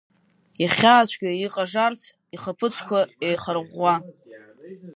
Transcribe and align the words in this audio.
Ихьаацәгьа 0.63 1.31
иҟажарц 1.45 2.01
ихаԥыцқәа 2.35 2.99
еихарӷәӷәа. 3.27 3.95